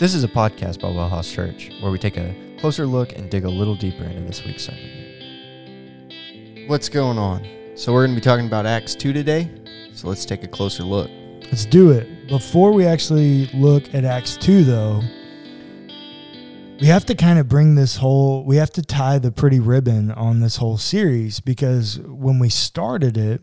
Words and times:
This 0.00 0.12
is 0.12 0.24
a 0.24 0.28
podcast 0.28 0.80
by 0.80 0.88
Wellhouse 0.88 1.32
Church 1.32 1.70
where 1.80 1.92
we 1.92 1.98
take 1.98 2.16
a 2.16 2.34
closer 2.58 2.84
look 2.84 3.12
and 3.12 3.30
dig 3.30 3.44
a 3.44 3.48
little 3.48 3.76
deeper 3.76 4.02
into 4.02 4.22
this 4.22 4.44
week's 4.44 4.64
sermon. 4.64 5.04
What's 6.66 6.88
going 6.88 7.16
on? 7.16 7.46
So, 7.76 7.92
we're 7.92 8.04
going 8.06 8.16
to 8.16 8.20
be 8.20 8.24
talking 8.24 8.46
about 8.46 8.66
Acts 8.66 8.96
2 8.96 9.12
today. 9.12 9.48
So, 9.94 10.08
let's 10.08 10.24
take 10.24 10.42
a 10.42 10.48
closer 10.48 10.82
look. 10.82 11.10
Let's 11.44 11.64
do 11.64 11.92
it. 11.92 12.26
Before 12.26 12.72
we 12.72 12.86
actually 12.86 13.46
look 13.54 13.94
at 13.94 14.04
Acts 14.04 14.36
2, 14.36 14.64
though, 14.64 15.00
we 16.84 16.90
have 16.90 17.06
to 17.06 17.14
kind 17.14 17.38
of 17.38 17.48
bring 17.48 17.76
this 17.76 17.96
whole, 17.96 18.44
we 18.44 18.56
have 18.56 18.70
to 18.72 18.82
tie 18.82 19.18
the 19.18 19.32
pretty 19.32 19.58
ribbon 19.58 20.10
on 20.10 20.40
this 20.40 20.56
whole 20.56 20.76
series 20.76 21.40
because 21.40 21.98
when 22.00 22.38
we 22.38 22.50
started 22.50 23.16
it, 23.16 23.40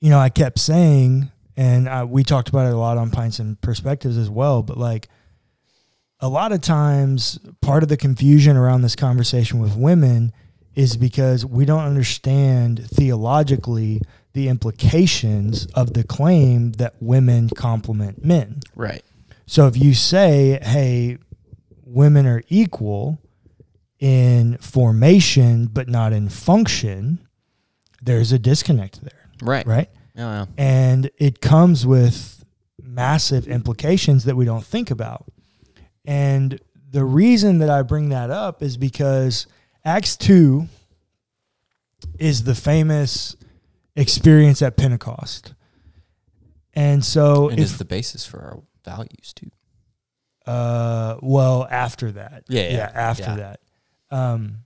you 0.00 0.08
know, 0.08 0.20
I 0.20 0.28
kept 0.28 0.60
saying, 0.60 1.32
and 1.56 1.88
uh, 1.88 2.06
we 2.08 2.22
talked 2.22 2.48
about 2.48 2.68
it 2.68 2.74
a 2.74 2.76
lot 2.76 2.96
on 2.96 3.10
Pints 3.10 3.40
and 3.40 3.60
Perspectives 3.60 4.16
as 4.16 4.30
well, 4.30 4.62
but 4.62 4.78
like 4.78 5.08
a 6.20 6.28
lot 6.28 6.52
of 6.52 6.60
times, 6.60 7.40
part 7.60 7.82
of 7.82 7.88
the 7.88 7.96
confusion 7.96 8.56
around 8.56 8.82
this 8.82 8.94
conversation 8.94 9.58
with 9.58 9.74
women 9.74 10.32
is 10.76 10.96
because 10.96 11.44
we 11.44 11.64
don't 11.64 11.84
understand 11.84 12.88
theologically 12.88 14.00
the 14.32 14.46
implications 14.46 15.66
of 15.74 15.94
the 15.94 16.04
claim 16.04 16.70
that 16.74 16.94
women 17.00 17.48
complement 17.48 18.24
men. 18.24 18.60
Right. 18.76 19.02
So 19.46 19.66
if 19.66 19.76
you 19.76 19.92
say, 19.92 20.58
hey, 20.62 21.18
women 21.94 22.26
are 22.26 22.42
equal 22.48 23.18
in 24.00 24.58
formation 24.58 25.66
but 25.66 25.88
not 25.88 26.12
in 26.12 26.28
function, 26.28 27.26
there's 28.02 28.32
a 28.32 28.38
disconnect 28.38 29.00
there, 29.02 29.30
Right. 29.42 29.66
right? 29.66 29.88
Yeah, 30.14 30.30
yeah. 30.40 30.46
And 30.58 31.10
it 31.18 31.40
comes 31.40 31.86
with 31.86 32.44
massive 32.82 33.48
implications 33.48 34.24
that 34.24 34.36
we 34.36 34.44
don't 34.44 34.64
think 34.64 34.90
about. 34.90 35.24
And 36.04 36.60
the 36.90 37.04
reason 37.04 37.58
that 37.58 37.70
I 37.70 37.82
bring 37.82 38.10
that 38.10 38.30
up 38.30 38.62
is 38.62 38.76
because 38.76 39.46
Acts 39.84 40.16
2 40.16 40.68
is 42.18 42.44
the 42.44 42.54
famous 42.54 43.36
experience 43.96 44.60
at 44.62 44.76
Pentecost. 44.76 45.54
And 46.74 47.04
so 47.04 47.48
And 47.48 47.58
if 47.58 47.78
the 47.78 47.84
basis 47.84 48.26
for 48.26 48.40
our 48.40 48.60
values, 48.84 49.32
too. 49.34 49.50
Uh 50.46 51.16
well 51.22 51.66
after 51.70 52.12
that. 52.12 52.44
Yeah, 52.48 52.70
yeah, 52.70 52.90
after 52.94 53.22
yeah. 53.24 53.36
that. 53.36 53.60
Um 54.10 54.58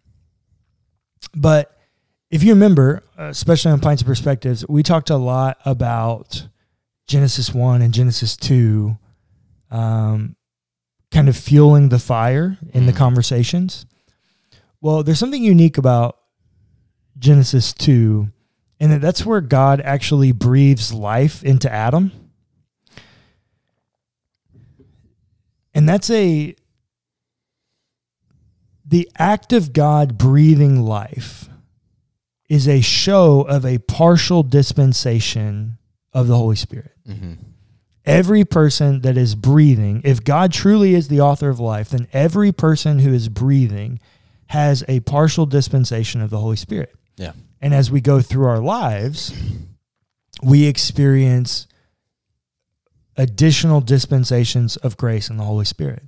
but 1.34 1.76
if 2.30 2.42
you 2.42 2.52
remember, 2.52 3.02
especially 3.16 3.72
on 3.72 3.80
Pints 3.80 4.02
of 4.02 4.06
Perspectives, 4.06 4.66
we 4.68 4.82
talked 4.82 5.10
a 5.10 5.16
lot 5.16 5.58
about 5.64 6.46
Genesis 7.06 7.54
1 7.54 7.80
and 7.82 7.92
Genesis 7.94 8.36
2 8.36 8.96
um 9.70 10.36
kind 11.10 11.28
of 11.28 11.36
fueling 11.36 11.88
the 11.88 11.98
fire 11.98 12.58
in 12.74 12.84
the 12.86 12.92
Mhm. 12.92 12.96
conversations. 12.96 13.86
Well, 14.80 15.02
there's 15.02 15.18
something 15.18 15.42
unique 15.42 15.78
about 15.78 16.18
Genesis 17.18 17.72
2 17.72 18.28
and 18.80 18.92
that 18.92 19.00
that's 19.00 19.24
where 19.26 19.40
God 19.40 19.80
actually 19.80 20.32
breathes 20.32 20.92
life 20.92 21.42
into 21.42 21.72
Adam. 21.72 22.12
And 25.78 25.88
that's 25.88 26.10
a 26.10 26.56
the 28.84 29.08
act 29.16 29.52
of 29.52 29.72
God 29.72 30.18
breathing 30.18 30.82
life 30.82 31.48
is 32.48 32.66
a 32.66 32.80
show 32.80 33.42
of 33.42 33.64
a 33.64 33.78
partial 33.78 34.42
dispensation 34.42 35.78
of 36.12 36.26
the 36.26 36.34
Holy 36.34 36.56
Spirit. 36.56 36.90
Mm-hmm. 37.08 37.34
Every 38.04 38.44
person 38.44 39.02
that 39.02 39.16
is 39.16 39.36
breathing, 39.36 40.02
if 40.04 40.24
God 40.24 40.52
truly 40.52 40.96
is 40.96 41.06
the 41.06 41.20
author 41.20 41.48
of 41.48 41.60
life, 41.60 41.90
then 41.90 42.08
every 42.12 42.50
person 42.50 42.98
who 42.98 43.14
is 43.14 43.28
breathing 43.28 44.00
has 44.46 44.82
a 44.88 44.98
partial 44.98 45.46
dispensation 45.46 46.20
of 46.20 46.30
the 46.30 46.38
Holy 46.38 46.56
Spirit. 46.56 46.92
Yeah. 47.16 47.34
And 47.60 47.72
as 47.72 47.88
we 47.88 48.00
go 48.00 48.20
through 48.20 48.46
our 48.46 48.58
lives, 48.58 49.32
we 50.42 50.66
experience 50.66 51.68
additional 53.18 53.82
dispensations 53.82 54.76
of 54.78 54.96
grace 54.96 55.28
and 55.28 55.38
the 55.38 55.44
Holy 55.44 55.66
Spirit. 55.66 56.04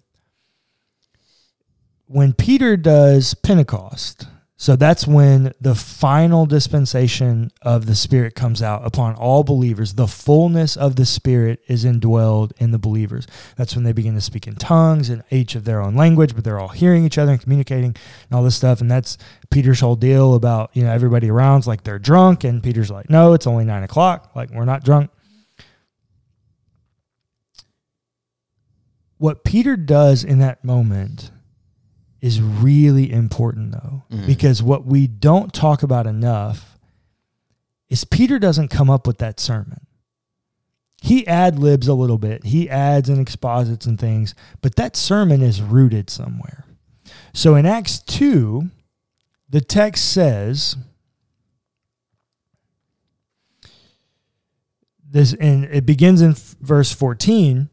When 2.06 2.32
Peter 2.32 2.76
does 2.76 3.34
Pentecost, 3.34 4.26
so 4.56 4.76
that's 4.76 5.06
when 5.06 5.54
the 5.58 5.74
final 5.74 6.44
dispensation 6.44 7.50
of 7.62 7.86
the 7.86 7.94
Spirit 7.94 8.34
comes 8.34 8.60
out 8.60 8.84
upon 8.84 9.14
all 9.14 9.42
believers. 9.42 9.94
The 9.94 10.06
fullness 10.06 10.76
of 10.76 10.96
the 10.96 11.06
Spirit 11.06 11.62
is 11.66 11.86
indwelled 11.86 12.52
in 12.58 12.70
the 12.70 12.78
believers. 12.78 13.26
That's 13.56 13.74
when 13.74 13.84
they 13.84 13.92
begin 13.92 14.14
to 14.16 14.20
speak 14.20 14.46
in 14.46 14.56
tongues 14.56 15.08
and 15.08 15.24
each 15.30 15.54
of 15.54 15.64
their 15.64 15.80
own 15.80 15.94
language, 15.94 16.34
but 16.34 16.44
they're 16.44 16.60
all 16.60 16.68
hearing 16.68 17.06
each 17.06 17.16
other 17.16 17.32
and 17.32 17.40
communicating 17.40 17.96
and 18.28 18.32
all 18.36 18.42
this 18.42 18.56
stuff. 18.56 18.82
And 18.82 18.90
that's 18.90 19.16
Peter's 19.48 19.80
whole 19.80 19.96
deal 19.96 20.34
about, 20.34 20.70
you 20.74 20.82
know, 20.82 20.92
everybody 20.92 21.30
around's 21.30 21.66
like 21.66 21.84
they're 21.84 21.98
drunk. 21.98 22.44
And 22.44 22.62
Peter's 22.62 22.90
like, 22.90 23.08
no, 23.08 23.32
it's 23.32 23.46
only 23.46 23.64
nine 23.64 23.82
o'clock. 23.82 24.32
Like, 24.34 24.50
we're 24.50 24.66
not 24.66 24.84
drunk. 24.84 25.10
What 29.20 29.44
Peter 29.44 29.76
does 29.76 30.24
in 30.24 30.38
that 30.38 30.64
moment 30.64 31.30
is 32.22 32.40
really 32.40 33.12
important, 33.12 33.72
though, 33.72 34.04
Mhm. 34.10 34.24
because 34.26 34.62
what 34.62 34.86
we 34.86 35.06
don't 35.06 35.52
talk 35.52 35.82
about 35.82 36.06
enough 36.06 36.78
is 37.90 38.04
Peter 38.04 38.38
doesn't 38.38 38.68
come 38.68 38.88
up 38.88 39.06
with 39.06 39.18
that 39.18 39.38
sermon. 39.38 39.82
He 41.02 41.26
ad 41.26 41.58
libs 41.58 41.86
a 41.86 41.92
little 41.92 42.16
bit, 42.16 42.44
he 42.46 42.70
adds 42.70 43.10
and 43.10 43.20
exposits 43.20 43.84
and 43.84 43.98
things, 43.98 44.34
but 44.62 44.76
that 44.76 44.96
sermon 44.96 45.42
is 45.42 45.60
rooted 45.60 46.08
somewhere. 46.08 46.64
So 47.34 47.56
in 47.56 47.66
Acts 47.66 47.98
2, 47.98 48.70
the 49.50 49.60
text 49.60 50.04
says, 50.10 50.76
this 55.06 55.34
and 55.34 55.64
it 55.64 55.84
begins 55.84 56.22
in 56.22 56.30
f- 56.30 56.56
verse 56.62 56.90
14 56.92 57.68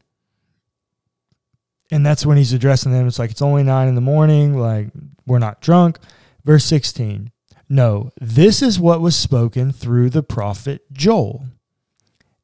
and 1.92 2.06
that's 2.06 2.26
when 2.26 2.38
he's 2.38 2.54
addressing 2.54 2.92
them. 2.92 3.08
It's 3.08 3.20
like 3.20 3.32
it's 3.32 3.42
only 3.42 3.64
9 3.64 3.88
in 3.88 3.96
the 3.96 4.02
morning. 4.02 4.58
Like 4.58 4.90
we're 5.26 5.40
not 5.40 5.62
drunk. 5.62 6.00
Verse 6.44 6.66
16 6.66 7.32
no 7.70 8.12
this 8.20 8.62
is 8.62 8.80
what 8.80 9.02
was 9.02 9.16
spoken 9.16 9.72
through 9.72 10.10
the 10.10 10.24
prophet 10.24 10.82
joel. 10.92 11.46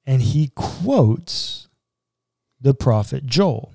And 0.05 0.21
he 0.21 0.51
quotes 0.53 1.67
the 2.59 2.73
prophet 2.73 3.25
joel. 3.25 3.73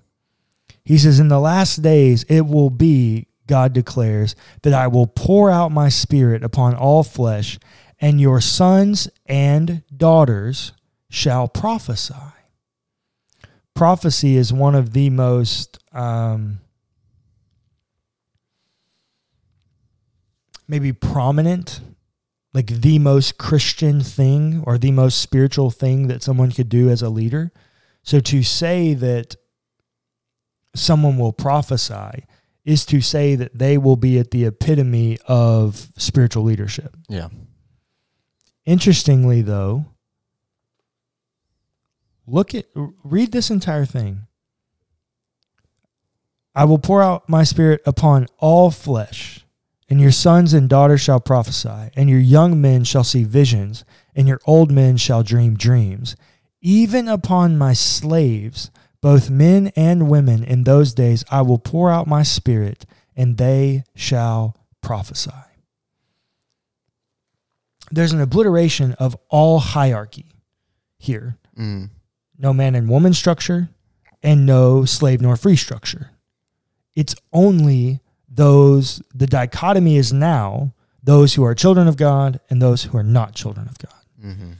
He 0.84 0.98
says 0.98 1.18
in 1.18 1.28
the 1.28 1.40
last 1.40 1.82
days 1.82 2.24
it 2.24 2.42
will 2.42 2.70
be 2.70 3.26
god 3.46 3.72
declares 3.72 4.36
that 4.62 4.74
i 4.74 4.86
will 4.86 5.06
pour 5.06 5.50
out 5.50 5.72
my 5.72 5.88
spirit 5.88 6.44
upon 6.44 6.74
all 6.74 7.02
flesh 7.02 7.58
and 7.98 8.20
your 8.20 8.40
sons 8.40 9.08
and 9.26 9.82
daughters 9.96 10.72
shall 11.10 11.48
prophesy. 11.48 12.14
Prophecy 13.78 14.36
is 14.36 14.52
one 14.52 14.74
of 14.74 14.92
the 14.92 15.08
most 15.08 15.78
um, 15.92 16.58
maybe 20.66 20.92
prominent, 20.92 21.80
like 22.52 22.66
the 22.66 22.98
most 22.98 23.38
Christian 23.38 24.00
thing 24.00 24.64
or 24.66 24.78
the 24.78 24.90
most 24.90 25.20
spiritual 25.20 25.70
thing 25.70 26.08
that 26.08 26.24
someone 26.24 26.50
could 26.50 26.68
do 26.68 26.90
as 26.90 27.02
a 27.02 27.08
leader. 27.08 27.52
So 28.02 28.18
to 28.18 28.42
say 28.42 28.94
that 28.94 29.36
someone 30.74 31.16
will 31.16 31.32
prophesy 31.32 32.24
is 32.64 32.84
to 32.86 33.00
say 33.00 33.36
that 33.36 33.56
they 33.56 33.78
will 33.78 33.94
be 33.94 34.18
at 34.18 34.32
the 34.32 34.44
epitome 34.44 35.18
of 35.28 35.88
spiritual 35.96 36.42
leadership. 36.42 36.96
Yeah. 37.08 37.28
Interestingly, 38.66 39.40
though, 39.40 39.86
look 42.28 42.54
at 42.54 42.66
read 42.74 43.32
this 43.32 43.50
entire 43.50 43.84
thing. 43.84 44.26
I 46.54 46.64
will 46.64 46.78
pour 46.78 47.02
out 47.02 47.28
my 47.28 47.44
spirit 47.44 47.80
upon 47.86 48.26
all 48.38 48.70
flesh, 48.70 49.44
and 49.88 50.00
your 50.00 50.10
sons 50.10 50.52
and 50.52 50.68
daughters 50.68 51.00
shall 51.00 51.20
prophesy, 51.20 51.90
and 51.94 52.10
your 52.10 52.18
young 52.18 52.60
men 52.60 52.84
shall 52.84 53.04
see 53.04 53.24
visions, 53.24 53.84
and 54.14 54.26
your 54.26 54.40
old 54.44 54.70
men 54.70 54.96
shall 54.96 55.22
dream 55.22 55.56
dreams. 55.56 56.16
Even 56.60 57.06
upon 57.06 57.56
my 57.56 57.72
slaves, 57.72 58.70
both 59.00 59.30
men 59.30 59.70
and 59.76 60.10
women, 60.10 60.42
in 60.42 60.64
those 60.64 60.92
days 60.92 61.24
I 61.30 61.42
will 61.42 61.58
pour 61.58 61.90
out 61.90 62.08
my 62.08 62.24
spirit, 62.24 62.84
and 63.16 63.36
they 63.36 63.84
shall 63.94 64.56
prophesy. 64.80 65.30
There's 67.90 68.12
an 68.12 68.20
obliteration 68.20 68.92
of 68.94 69.16
all 69.30 69.60
hierarchy 69.60 70.32
here 70.98 71.38
Mm. 71.58 71.90
No 72.38 72.52
man 72.52 72.74
and 72.74 72.88
woman 72.88 73.12
structure, 73.12 73.68
and 74.22 74.46
no 74.46 74.84
slave 74.84 75.20
nor 75.20 75.36
free 75.36 75.56
structure. 75.56 76.10
It's 76.94 77.14
only 77.32 78.00
those 78.28 79.02
the 79.14 79.26
dichotomy 79.26 79.96
is 79.96 80.12
now 80.12 80.72
those 81.02 81.34
who 81.34 81.44
are 81.44 81.54
children 81.54 81.88
of 81.88 81.96
God 81.96 82.40
and 82.50 82.60
those 82.60 82.84
who 82.84 82.96
are 82.98 83.02
not 83.02 83.34
children 83.34 83.68
of 83.68 83.78
God. 83.78 84.02
Mm-hmm. 84.24 84.52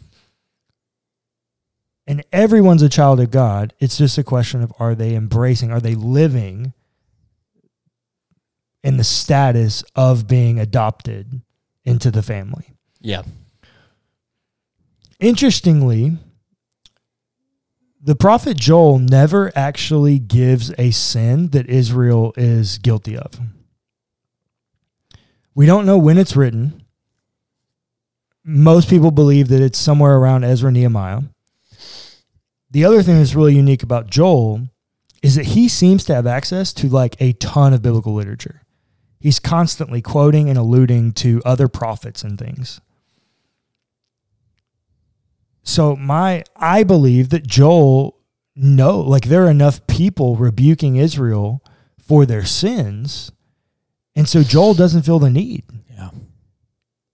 And 2.06 2.25
everyone's 2.32 2.82
a 2.82 2.88
child 2.88 3.20
of 3.20 3.30
God. 3.30 3.75
It's 3.80 3.98
just 3.98 4.16
a 4.16 4.25
question 4.25 4.62
of 4.62 4.72
are 4.78 4.94
they 4.94 5.14
embracing, 5.14 5.70
are 5.70 5.80
they 5.80 5.94
living 5.94 6.72
in 8.82 8.96
the 8.96 9.04
status 9.04 9.84
of 9.94 10.26
being 10.26 10.58
adopted 10.58 11.42
into 11.84 12.10
the 12.10 12.22
family? 12.22 12.75
Yeah. 13.00 13.22
Interestingly, 15.20 16.16
the 18.00 18.17
prophet 18.17 18.56
Joel 18.56 18.99
never 18.99 19.53
actually 19.56 20.19
gives 20.19 20.73
a 20.79 20.91
sin 20.91 21.49
that 21.49 21.69
Israel 21.69 22.33
is 22.37 22.79
guilty 22.79 23.17
of. 23.17 23.41
We 25.55 25.67
don't 25.67 25.87
know 25.87 25.99
when 25.99 26.19
it's 26.19 26.37
written. 26.37 26.85
Most 28.45 28.89
people 28.89 29.11
believe 29.11 29.49
that 29.49 29.61
it's 29.61 29.79
somewhere 29.79 30.17
around 30.17 30.45
Ezra 30.45 30.71
Nehemiah. 30.71 31.23
The 32.71 32.85
other 32.85 33.03
thing 33.03 33.19
that's 33.19 33.35
really 33.35 33.56
unique 33.56 33.83
about 33.83 34.09
Joel 34.09 34.69
is 35.23 35.35
that 35.35 35.47
he 35.47 35.69
seems 35.69 36.05
to 36.05 36.15
have 36.15 36.27
access 36.27 36.73
to 36.75 36.89
like 36.89 37.17
a 37.21 37.33
ton 37.35 37.73
of 37.73 37.83
biblical 37.83 38.15
literature. 38.15 38.62
He's 39.19 39.41
constantly 39.41 40.00
quoting 40.00 40.49
and 40.49 40.56
alluding 40.56 41.12
to 41.15 41.43
other 41.45 41.67
prophets 41.67 42.23
and 42.23 42.39
things. 42.39 42.81
So 45.62 45.96
my 45.96 46.44
I 46.56 46.82
believe 46.82 47.31
that 47.31 47.46
Joel 47.46 48.16
no, 48.56 49.00
like 49.00 49.26
there 49.26 49.44
are 49.44 49.50
enough 49.50 49.87
people 49.87 50.37
rebuking 50.37 50.96
Israel 50.96 51.62
for 51.99 52.26
their 52.26 52.44
sins 52.44 53.31
and 54.19 54.28
so 54.28 54.43
Joel 54.43 54.75
doesn't 54.75 55.02
feel 55.02 55.20
the 55.20 55.31
need. 55.31 55.62
Yeah. 55.88 56.10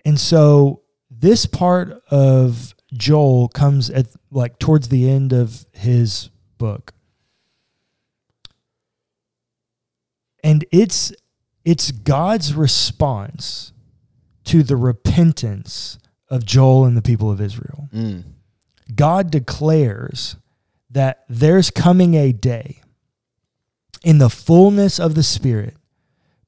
And 0.07 0.19
so 0.19 0.81
this 1.11 1.45
part 1.45 2.03
of 2.11 2.75
Joel 2.95 3.49
comes 3.49 3.91
at 3.91 4.07
like 4.31 4.59
towards 4.59 4.89
the 4.89 5.11
end 5.11 5.35
of 5.35 5.67
his 5.73 6.31
book. 6.57 6.95
And 10.43 10.65
it's 10.73 11.13
it's 11.63 11.91
God's 11.91 12.55
response 12.55 13.75
to 14.45 14.63
the 14.63 14.77
repentance 14.77 15.99
of 16.35 16.45
Joel 16.45 16.85
and 16.85 16.97
the 16.97 17.03
people 17.03 17.31
of 17.31 17.41
Israel. 17.41 17.89
Mm. 17.95 18.25
God 18.93 19.31
declares 19.31 20.37
that 20.91 21.25
there's 21.29 21.71
coming 21.71 22.15
a 22.15 22.33
day 22.33 22.83
in 24.03 24.19
the 24.19 24.29
fullness 24.29 24.99
of 24.99 25.15
the 25.15 25.23
Spirit 25.23 25.77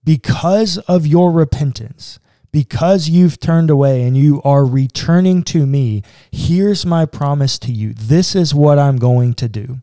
because 0.03 0.79
of 0.79 1.06
your 1.06 1.31
repentance, 1.31 2.19
because 2.50 3.09
you've 3.09 3.38
turned 3.38 3.71
away 3.71 4.03
and 4.03 4.17
you 4.17 4.43
are 4.43 4.65
returning 4.65 5.44
to 5.44 5.67
me, 5.67 6.03
here's 6.33 6.85
my 6.85 7.06
promise 7.06 7.56
to 7.61 7.73
you. 7.73 7.94
This 7.94 8.35
is 8.35 8.53
what 8.53 8.81
I'm 8.81 8.97
going 8.97 9.35
to 9.35 9.49
do. 9.49 9.83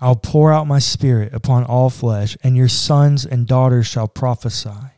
I'll 0.00 0.16
pour 0.16 0.52
out 0.52 0.66
my 0.66 0.78
spirit 0.80 1.34
upon 1.34 1.64
all 1.64 1.90
flesh, 1.90 2.36
and 2.42 2.56
your 2.56 2.68
sons 2.68 3.24
and 3.24 3.46
daughters 3.46 3.86
shall 3.86 4.08
prophesy 4.08 4.97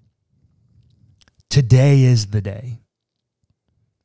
today 1.51 2.01
is 2.03 2.27
the 2.27 2.41
day. 2.41 2.79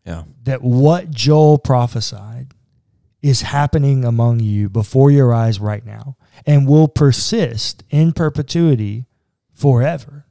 Yeah. 0.05 0.25
That 0.45 0.63
what 0.63 1.11
Joel 1.11 1.59
prophesied 1.59 2.53
is 3.23 3.43
happening 3.43 4.05
among 4.05 4.41
you 4.41 4.69
before 4.69 5.11
your 5.11 5.33
eyes 5.33 5.59
right 5.59 5.85
now 5.85 6.17
and 6.45 6.69
will 6.69 6.89
persist 6.89 7.83
in 7.91 8.13
perpetuity 8.13 9.07
forever. 9.53 10.27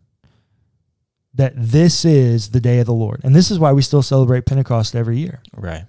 That 1.33 1.53
this 1.55 2.05
is 2.05 2.51
the 2.51 2.61
day 2.61 2.79
of 2.79 2.85
the 2.85 2.93
Lord. 2.93 3.21
And 3.23 3.35
this 3.35 3.51
is 3.51 3.59
why 3.59 3.73
we 3.73 3.81
still 3.81 4.01
celebrate 4.01 4.45
Pentecost 4.45 4.95
every 4.95 5.17
year. 5.17 5.41
Right. 5.53 5.85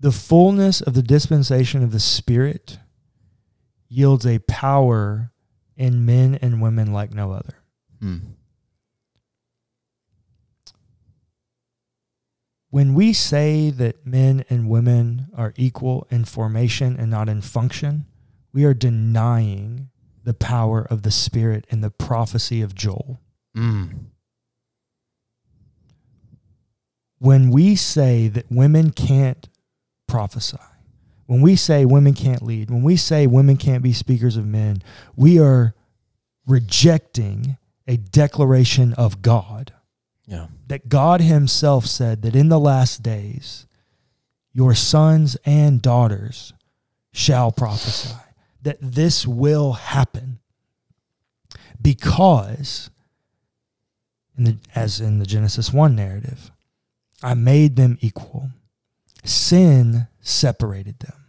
The 0.00 0.12
fullness 0.12 0.80
of 0.80 0.94
the 0.94 1.02
dispensation 1.02 1.82
of 1.82 1.92
the 1.92 2.00
Spirit 2.00 2.78
yields 3.88 4.26
a 4.26 4.38
power 4.40 5.29
in 5.80 6.04
men 6.04 6.34
and 6.42 6.60
women 6.60 6.92
like 6.92 7.14
no 7.14 7.32
other. 7.32 7.54
Mm. 8.02 8.20
When 12.68 12.92
we 12.92 13.14
say 13.14 13.70
that 13.70 14.06
men 14.06 14.44
and 14.50 14.68
women 14.68 15.28
are 15.34 15.54
equal 15.56 16.06
in 16.10 16.26
formation 16.26 16.96
and 16.98 17.10
not 17.10 17.30
in 17.30 17.40
function, 17.40 18.04
we 18.52 18.66
are 18.66 18.74
denying 18.74 19.88
the 20.22 20.34
power 20.34 20.82
of 20.82 21.02
the 21.02 21.10
Spirit 21.10 21.66
and 21.70 21.82
the 21.82 21.90
prophecy 21.90 22.60
of 22.60 22.74
Joel. 22.74 23.18
Mm. 23.56 24.04
When 27.18 27.50
we 27.50 27.74
say 27.74 28.28
that 28.28 28.52
women 28.52 28.90
can't 28.90 29.48
prophesy, 30.06 30.58
when 31.30 31.42
we 31.42 31.54
say 31.54 31.84
women 31.84 32.12
can't 32.12 32.42
lead, 32.42 32.70
when 32.70 32.82
we 32.82 32.96
say 32.96 33.24
women 33.24 33.56
can't 33.56 33.84
be 33.84 33.92
speakers 33.92 34.36
of 34.36 34.44
men, 34.44 34.82
we 35.14 35.38
are 35.38 35.76
rejecting 36.44 37.56
a 37.86 37.96
declaration 37.96 38.92
of 38.94 39.22
God. 39.22 39.72
Yeah. 40.26 40.48
That 40.66 40.88
God 40.88 41.20
Himself 41.20 41.86
said 41.86 42.22
that 42.22 42.34
in 42.34 42.48
the 42.48 42.58
last 42.58 43.04
days, 43.04 43.68
your 44.52 44.74
sons 44.74 45.36
and 45.44 45.80
daughters 45.80 46.52
shall 47.12 47.52
prophesy, 47.52 48.16
that 48.62 48.78
this 48.80 49.24
will 49.24 49.74
happen 49.74 50.40
because, 51.80 52.90
in 54.36 54.42
the, 54.42 54.56
as 54.74 55.00
in 55.00 55.20
the 55.20 55.26
Genesis 55.26 55.72
1 55.72 55.94
narrative, 55.94 56.50
I 57.22 57.34
made 57.34 57.76
them 57.76 57.98
equal. 58.00 58.50
Sin 59.22 60.08
separated 60.20 60.98
them. 60.98 61.19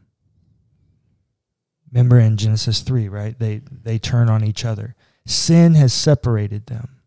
Remember 1.91 2.19
in 2.19 2.37
Genesis 2.37 2.81
3, 2.81 3.09
right? 3.09 3.37
They 3.37 3.61
they 3.83 3.99
turn 3.99 4.29
on 4.29 4.43
each 4.43 4.63
other. 4.63 4.95
Sin 5.25 5.75
has 5.75 5.93
separated 5.93 6.67
them. 6.67 7.01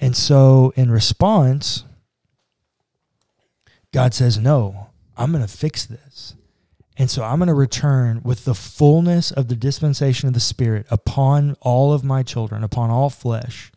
And 0.00 0.16
so 0.16 0.72
in 0.76 0.90
response, 0.90 1.84
God 3.92 4.12
says, 4.12 4.38
"No, 4.38 4.88
I'm 5.16 5.30
going 5.30 5.46
to 5.46 5.48
fix 5.56 5.86
this." 5.86 6.34
And 6.96 7.10
so 7.10 7.24
I'm 7.24 7.38
going 7.38 7.48
to 7.48 7.54
return 7.54 8.20
with 8.22 8.44
the 8.44 8.54
fullness 8.54 9.30
of 9.30 9.48
the 9.48 9.56
dispensation 9.56 10.28
of 10.28 10.34
the 10.34 10.40
Spirit 10.40 10.86
upon 10.90 11.56
all 11.60 11.92
of 11.92 12.04
my 12.04 12.22
children, 12.22 12.62
upon 12.62 12.90
all 12.90 13.10
flesh, 13.10 13.72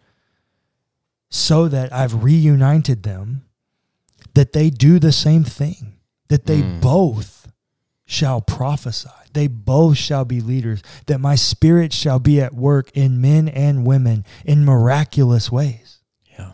so 1.30 1.68
that 1.68 1.92
I've 1.92 2.24
reunited 2.24 3.04
them, 3.04 3.44
that 4.34 4.54
they 4.54 4.70
do 4.70 5.00
the 5.00 5.12
same 5.12 5.44
thing, 5.44 5.98
that 6.28 6.46
they 6.46 6.62
Mm. 6.62 6.80
both 6.82 7.37
shall 8.08 8.42
prophesy. 8.42 9.10
They 9.34 9.48
both 9.48 9.98
shall 9.98 10.26
be 10.26 10.42
leaders, 10.42 10.82
that 11.06 11.20
my 11.20 11.36
spirit 11.36 11.94
shall 11.94 12.18
be 12.18 12.42
at 12.42 12.56
work 12.56 12.90
in 12.96 13.22
men 13.22 13.50
and 13.50 13.86
women 13.86 14.26
in 14.46 14.66
miraculous 14.66 15.52
ways. 15.52 16.00
Yeah. 16.40 16.54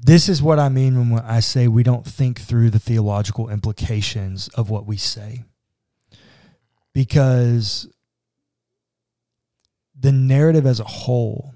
This 0.00 0.28
is 0.28 0.42
what 0.42 0.58
I 0.58 0.68
mean 0.68 1.10
when 1.10 1.24
I 1.24 1.40
say 1.40 1.66
we 1.66 1.82
don't 1.82 2.06
think 2.06 2.38
through 2.38 2.70
the 2.70 2.78
theological 2.78 3.48
implications 3.48 4.48
of 4.48 4.68
what 4.68 4.86
we 4.86 4.98
say. 4.98 5.44
Because 6.92 7.88
the 9.98 10.12
narrative 10.12 10.66
as 10.66 10.78
a 10.78 10.84
whole, 10.84 11.54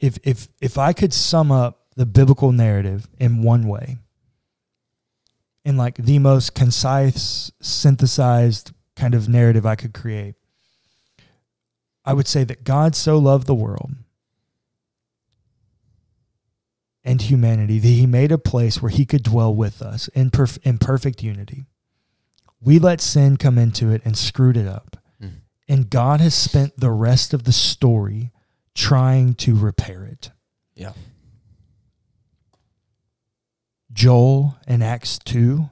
if 0.00 0.18
if 0.24 0.48
if 0.60 0.78
I 0.78 0.92
could 0.92 1.12
sum 1.12 1.52
up 1.52 1.83
the 1.96 2.06
biblical 2.06 2.52
narrative 2.52 3.08
in 3.18 3.42
one 3.42 3.66
way, 3.68 3.98
in 5.64 5.76
like 5.76 5.96
the 5.96 6.18
most 6.18 6.54
concise, 6.54 7.50
synthesized 7.60 8.72
kind 8.96 9.14
of 9.14 9.28
narrative 9.28 9.64
I 9.64 9.76
could 9.76 9.94
create, 9.94 10.34
I 12.04 12.12
would 12.12 12.28
say 12.28 12.44
that 12.44 12.64
God 12.64 12.94
so 12.94 13.18
loved 13.18 13.46
the 13.46 13.54
world 13.54 13.92
and 17.02 17.20
humanity, 17.20 17.78
that 17.78 17.88
he 17.88 18.06
made 18.06 18.32
a 18.32 18.38
place 18.38 18.80
where 18.80 18.90
he 18.90 19.04
could 19.04 19.22
dwell 19.22 19.54
with 19.54 19.82
us 19.82 20.08
in, 20.08 20.30
perf- 20.30 20.58
in 20.62 20.78
perfect 20.78 21.22
unity. 21.22 21.66
We 22.60 22.78
let 22.78 23.00
sin 23.00 23.36
come 23.36 23.58
into 23.58 23.90
it 23.90 24.02
and 24.04 24.16
screwed 24.16 24.56
it 24.56 24.66
up. 24.66 24.96
Mm. 25.22 25.32
And 25.68 25.90
God 25.90 26.20
has 26.20 26.34
spent 26.34 26.78
the 26.78 26.90
rest 26.90 27.34
of 27.34 27.44
the 27.44 27.52
story 27.52 28.32
trying 28.74 29.34
to 29.34 29.54
repair 29.54 30.04
it. 30.04 30.30
Yeah. 30.74 30.92
Joel 33.94 34.56
in 34.66 34.82
Acts 34.82 35.18
2, 35.20 35.70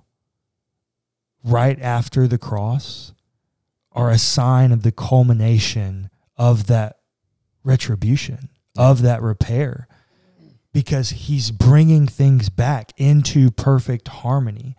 right 1.44 1.78
after 1.82 2.28
the 2.28 2.38
cross, 2.38 3.12
are 3.90 4.10
a 4.10 4.18
sign 4.18 4.72
of 4.72 4.84
the 4.84 4.92
culmination 4.92 6.08
of 6.36 6.68
that 6.68 7.00
retribution, 7.64 8.48
of 8.78 9.02
that 9.02 9.20
repair, 9.20 9.88
because 10.72 11.10
he's 11.10 11.50
bringing 11.50 12.06
things 12.06 12.48
back 12.48 12.92
into 12.96 13.50
perfect 13.50 14.08
harmony, 14.08 14.76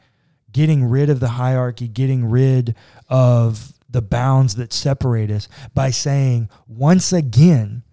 getting 0.51 0.85
rid 0.85 1.09
of 1.09 1.19
the 1.19 1.29
hierarchy, 1.29 1.87
getting 1.87 2.25
rid 2.25 2.75
of 3.09 3.73
the 3.89 4.01
bounds 4.01 4.55
that 4.55 4.73
separate 4.73 5.29
us 5.29 5.47
by 5.75 5.91
saying, 5.91 6.49
once 6.65 7.13
again, 7.13 7.83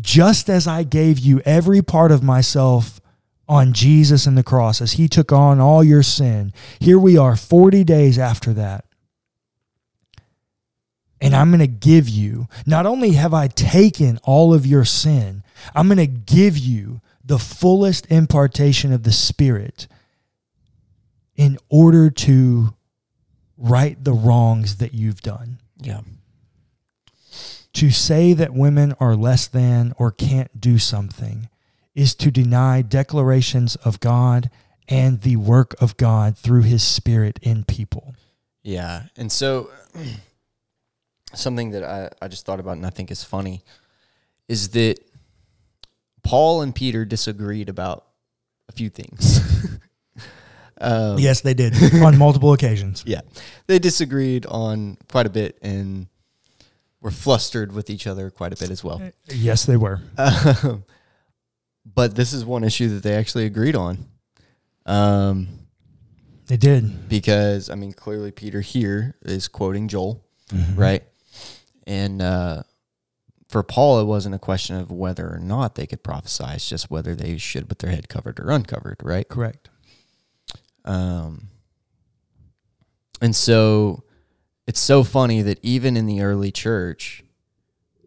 just 0.00 0.48
as 0.48 0.66
I 0.66 0.82
gave 0.82 1.18
you 1.18 1.40
every 1.44 1.82
part 1.82 2.10
of 2.10 2.22
myself 2.22 3.00
on 3.48 3.72
Jesus 3.72 4.26
and 4.26 4.36
the 4.36 4.42
cross 4.42 4.80
as 4.80 4.92
he 4.92 5.08
took 5.08 5.32
on 5.32 5.60
all 5.60 5.84
your 5.84 6.02
sin. 6.02 6.52
Here 6.78 6.98
we 6.98 7.16
are 7.16 7.36
40 7.36 7.84
days 7.84 8.18
after 8.18 8.52
that. 8.54 8.84
And 11.20 11.34
I'm 11.34 11.50
going 11.50 11.60
to 11.60 11.66
give 11.66 12.08
you, 12.08 12.48
not 12.66 12.86
only 12.86 13.12
have 13.12 13.32
I 13.32 13.48
taken 13.48 14.18
all 14.24 14.52
of 14.52 14.66
your 14.66 14.84
sin, 14.84 15.42
I'm 15.74 15.88
going 15.88 15.98
to 15.98 16.06
give 16.06 16.58
you 16.58 17.00
the 17.24 17.38
fullest 17.38 18.06
impartation 18.10 18.92
of 18.92 19.04
the 19.04 19.12
Spirit 19.12 19.86
in 21.36 21.58
order 21.70 22.10
to 22.10 22.74
right 23.56 24.02
the 24.02 24.12
wrongs 24.12 24.76
that 24.76 24.92
you've 24.92 25.22
done. 25.22 25.58
Yeah. 25.80 26.00
To 27.74 27.90
say 27.90 28.34
that 28.34 28.52
women 28.52 28.94
are 29.00 29.16
less 29.16 29.46
than 29.46 29.94
or 29.98 30.10
can't 30.10 30.60
do 30.60 30.78
something 30.78 31.48
is 31.94 32.14
to 32.16 32.30
deny 32.30 32.82
declarations 32.82 33.76
of 33.76 34.00
God 34.00 34.50
and 34.88 35.20
the 35.22 35.36
work 35.36 35.74
of 35.80 35.96
God 35.96 36.36
through 36.36 36.62
his 36.62 36.82
spirit 36.82 37.38
in 37.42 37.64
people. 37.64 38.14
Yeah. 38.62 39.04
And 39.16 39.30
so 39.30 39.70
something 41.34 41.70
that 41.70 41.84
I, 41.84 42.10
I 42.20 42.28
just 42.28 42.44
thought 42.44 42.60
about 42.60 42.76
and 42.76 42.86
I 42.86 42.90
think 42.90 43.10
is 43.10 43.22
funny 43.22 43.62
is 44.48 44.70
that 44.70 44.98
Paul 46.22 46.62
and 46.62 46.74
Peter 46.74 47.04
disagreed 47.04 47.68
about 47.68 48.06
a 48.68 48.72
few 48.72 48.90
things. 48.90 49.40
um, 50.80 51.18
Yes, 51.18 51.42
they 51.42 51.54
did 51.54 51.74
on 52.02 52.18
multiple 52.18 52.52
occasions. 52.52 53.04
Yeah. 53.06 53.20
They 53.66 53.78
disagreed 53.78 54.46
on 54.46 54.98
quite 55.10 55.26
a 55.26 55.30
bit 55.30 55.58
and 55.62 56.08
were 57.00 57.10
flustered 57.10 57.72
with 57.72 57.90
each 57.90 58.06
other 58.06 58.30
quite 58.30 58.52
a 58.52 58.56
bit 58.56 58.70
as 58.70 58.82
well. 58.82 59.02
Yes, 59.28 59.64
they 59.64 59.76
were. 59.76 60.00
Um, 60.18 60.84
but 61.84 62.14
this 62.14 62.32
is 62.32 62.44
one 62.44 62.64
issue 62.64 62.88
that 62.94 63.02
they 63.02 63.14
actually 63.14 63.46
agreed 63.46 63.76
on. 63.76 64.06
Um, 64.86 65.48
They 66.46 66.56
did. 66.56 67.08
because 67.08 67.70
I 67.70 67.74
mean, 67.74 67.92
clearly 67.92 68.30
Peter 68.30 68.60
here 68.60 69.16
is 69.22 69.48
quoting 69.48 69.88
Joel, 69.88 70.24
Mm-hmm. 70.50 70.78
right? 70.78 71.02
And 71.86 72.20
uh, 72.20 72.62
for 73.48 73.62
Paul, 73.62 74.00
it 74.00 74.04
wasn't 74.04 74.34
a 74.34 74.38
question 74.38 74.76
of 74.76 74.90
whether 74.90 75.26
or 75.32 75.38
not 75.38 75.74
they 75.74 75.86
could 75.86 76.02
prophesy; 76.02 76.44
it's 76.48 76.68
just 76.68 76.90
whether 76.90 77.14
they 77.14 77.38
should 77.38 77.68
with 77.68 77.78
their 77.78 77.90
head 77.90 78.08
covered 78.08 78.38
or 78.40 78.50
uncovered, 78.50 78.96
right? 79.02 79.26
Correct. 79.28 79.70
Um, 80.84 81.48
and 83.22 83.34
so 83.34 84.04
it's 84.66 84.80
so 84.80 85.02
funny 85.04 85.40
that 85.42 85.58
even 85.62 85.96
in 85.96 86.06
the 86.06 86.20
early 86.22 86.52
church, 86.52 87.22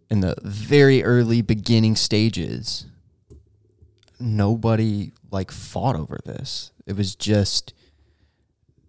in 0.09 0.19
the 0.21 0.35
very 0.43 1.03
early 1.03 1.41
beginning 1.41 1.95
stages, 1.95 2.85
nobody 4.19 5.11
like 5.31 5.51
fought 5.51 5.95
over 5.95 6.19
this. 6.25 6.71
It 6.85 6.95
was 6.95 7.15
just 7.15 7.73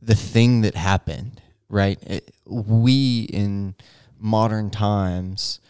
the 0.01 0.15
thing 0.15 0.61
that 0.63 0.75
happened, 0.75 1.41
right? 1.69 1.99
It, 2.03 2.31
we 2.47 3.23
in 3.33 3.75
modern 4.19 4.71
times, 4.71 5.61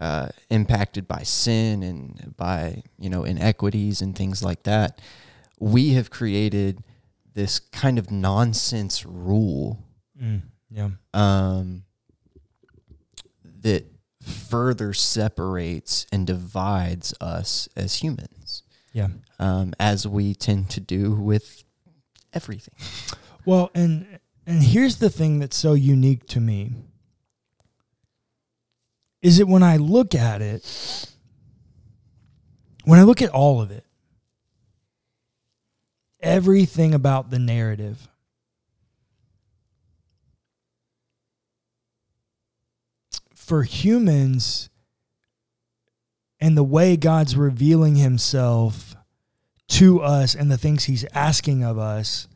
uh, 0.00 0.28
impacted 0.50 1.08
by 1.08 1.22
sin 1.24 1.82
and 1.82 2.34
by 2.36 2.82
you 2.98 3.10
know 3.10 3.24
inequities 3.24 4.00
and 4.02 4.14
things 4.16 4.42
like 4.42 4.62
that, 4.64 5.00
we 5.58 5.90
have 5.94 6.10
created 6.10 6.82
this 7.34 7.58
kind 7.60 7.98
of 7.98 8.10
nonsense 8.10 9.04
rule 9.06 9.84
Mm, 10.20 10.42
yeah. 10.70 10.90
um, 11.14 11.84
that 13.62 13.86
further 14.22 14.92
separates 14.92 16.06
and 16.12 16.26
divides 16.26 17.14
us 17.20 17.68
as 17.76 17.96
humans, 18.02 18.47
Yeah. 18.92 19.08
um, 19.38 19.74
as 19.78 20.06
we 20.06 20.34
tend 20.34 20.70
to 20.70 20.80
do 20.80 21.12
with 21.12 21.64
everything. 22.32 22.74
Well, 23.44 23.70
and 23.74 24.18
and 24.46 24.62
here's 24.62 24.96
the 24.96 25.10
thing 25.10 25.38
that's 25.38 25.56
so 25.56 25.74
unique 25.74 26.26
to 26.28 26.40
me 26.40 26.72
is 29.20 29.38
that 29.38 29.46
when 29.46 29.62
I 29.62 29.76
look 29.76 30.14
at 30.14 30.40
it, 30.42 31.06
when 32.84 32.98
I 32.98 33.02
look 33.02 33.20
at 33.20 33.30
all 33.30 33.60
of 33.60 33.70
it, 33.70 33.84
everything 36.20 36.94
about 36.94 37.30
the 37.30 37.38
narrative, 37.38 38.08
for 43.34 43.62
humans 43.62 44.70
and 46.40 46.56
the 46.56 46.62
way 46.64 46.96
God's 46.96 47.36
revealing 47.36 47.96
himself 47.96 48.94
to 49.68 50.00
us 50.00 50.34
and 50.34 50.50
the 50.50 50.58
things 50.58 50.84
he's 50.84 51.04
asking 51.12 51.64
of 51.64 51.78
us, 51.78 52.28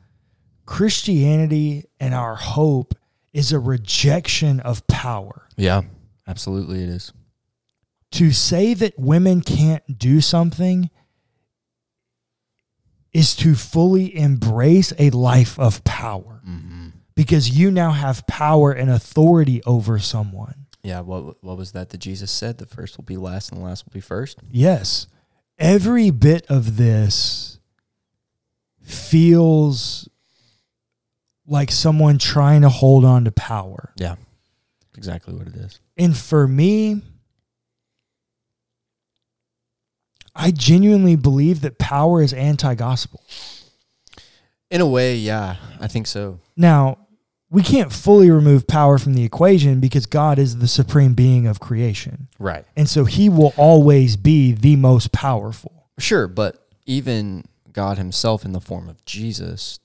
Christianity 0.66 1.84
and 2.00 2.14
our 2.14 2.34
hope 2.34 2.94
is 3.32 3.52
a 3.52 3.58
rejection 3.58 4.60
of 4.60 4.86
power. 4.86 5.48
Yeah, 5.56 5.82
absolutely, 6.26 6.82
it 6.82 6.88
is. 6.88 7.12
To 8.12 8.30
say 8.32 8.74
that 8.74 8.98
women 8.98 9.40
can't 9.40 9.98
do 9.98 10.20
something 10.20 10.90
is 13.12 13.34
to 13.36 13.54
fully 13.54 14.16
embrace 14.16 14.92
a 14.98 15.10
life 15.10 15.58
of 15.58 15.84
power 15.84 16.40
Mm-hmm. 16.48 16.88
because 17.14 17.50
you 17.50 17.70
now 17.70 17.92
have 17.92 18.26
power 18.26 18.72
and 18.72 18.90
authority 18.90 19.62
over 19.64 19.98
someone. 20.00 20.61
Yeah, 20.82 21.00
what 21.00 21.42
what 21.42 21.56
was 21.56 21.72
that 21.72 21.90
that 21.90 21.98
Jesus 21.98 22.30
said? 22.30 22.58
The 22.58 22.66
first 22.66 22.96
will 22.96 23.04
be 23.04 23.16
last, 23.16 23.50
and 23.52 23.60
the 23.60 23.64
last 23.64 23.86
will 23.86 23.92
be 23.92 24.00
first. 24.00 24.38
Yes. 24.50 25.06
Every 25.58 26.10
bit 26.10 26.44
of 26.48 26.76
this 26.76 27.60
feels 28.82 30.08
like 31.46 31.70
someone 31.70 32.18
trying 32.18 32.62
to 32.62 32.68
hold 32.68 33.04
on 33.04 33.24
to 33.24 33.32
power. 33.32 33.92
Yeah, 33.96 34.16
exactly 34.96 35.34
what 35.34 35.46
it 35.46 35.54
is. 35.54 35.78
And 35.96 36.16
for 36.16 36.48
me, 36.48 37.02
I 40.34 40.50
genuinely 40.50 41.14
believe 41.16 41.60
that 41.60 41.78
power 41.78 42.22
is 42.22 42.32
anti 42.32 42.74
gospel. 42.74 43.22
In 44.70 44.80
a 44.80 44.86
way, 44.86 45.16
yeah, 45.16 45.56
I 45.80 45.86
think 45.86 46.06
so. 46.06 46.40
Now, 46.56 47.01
we 47.52 47.62
can't 47.62 47.92
fully 47.92 48.30
remove 48.30 48.66
power 48.66 48.96
from 48.96 49.12
the 49.12 49.24
equation 49.24 49.78
because 49.78 50.06
God 50.06 50.38
is 50.38 50.56
the 50.58 50.66
supreme 50.66 51.12
being 51.12 51.46
of 51.46 51.60
creation. 51.60 52.28
Right. 52.38 52.64
And 52.76 52.88
so 52.88 53.04
he 53.04 53.28
will 53.28 53.52
always 53.58 54.16
be 54.16 54.52
the 54.52 54.76
most 54.76 55.12
powerful. 55.12 55.86
Sure, 55.98 56.26
but 56.26 56.66
even 56.86 57.44
God 57.70 57.98
Himself, 57.98 58.46
in 58.46 58.52
the 58.52 58.60
form 58.60 58.88
of 58.88 59.04
Jesus, 59.04 59.78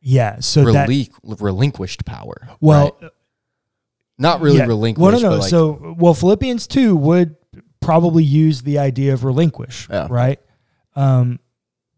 Yeah. 0.00 0.40
So 0.40 0.72
that, 0.72 0.88
relinquished 1.40 2.04
power. 2.04 2.48
well, 2.60 2.96
right? 3.00 3.10
not 4.18 4.40
really 4.40 4.58
yeah. 4.58 4.66
relinquished. 4.66 5.00
Well, 5.02 5.12
no, 5.12 5.30
no. 5.30 5.36
like, 5.36 5.48
so, 5.48 5.94
well, 5.96 6.12
Philippians 6.12 6.66
2 6.66 6.96
would 6.96 7.36
probably 7.80 8.24
use 8.24 8.62
the 8.62 8.80
idea 8.80 9.12
of 9.14 9.22
relinquish, 9.22 9.86
Yeah. 9.88 10.08
right? 10.10 10.40
Um, 10.96 11.38